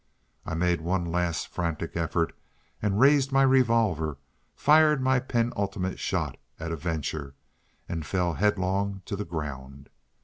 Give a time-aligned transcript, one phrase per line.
[0.47, 2.33] I made one last frantic effort,
[2.81, 4.17] and raised my revolver,
[4.55, 7.35] fired my penultimate shot at a venture,
[7.87, 9.89] and fell headlong to the ground.